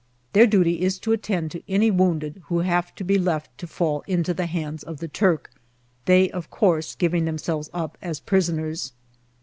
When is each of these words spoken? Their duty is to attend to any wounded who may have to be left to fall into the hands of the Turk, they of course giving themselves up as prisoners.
Their 0.33 0.47
duty 0.47 0.81
is 0.81 0.97
to 0.97 1.11
attend 1.11 1.51
to 1.51 1.61
any 1.69 1.91
wounded 1.91 2.41
who 2.47 2.57
may 2.57 2.65
have 2.65 2.95
to 2.95 3.03
be 3.03 3.19
left 3.19 3.55
to 3.59 3.67
fall 3.67 4.03
into 4.07 4.33
the 4.33 4.47
hands 4.47 4.81
of 4.81 4.97
the 4.97 5.07
Turk, 5.07 5.51
they 6.05 6.31
of 6.31 6.49
course 6.49 6.95
giving 6.95 7.25
themselves 7.25 7.69
up 7.71 7.99
as 8.01 8.19
prisoners. 8.19 8.93